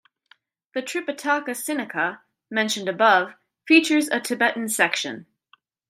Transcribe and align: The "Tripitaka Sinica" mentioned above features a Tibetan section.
The 0.73 0.81
"Tripitaka 0.81 1.49
Sinica" 1.51 2.21
mentioned 2.49 2.89
above 2.89 3.35
features 3.67 4.07
a 4.09 4.19
Tibetan 4.19 4.67
section. 4.67 5.27